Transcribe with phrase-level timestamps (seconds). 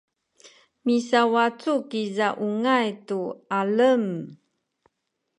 [0.85, 3.19] misawacu kiza ungay tu
[3.59, 4.05] alem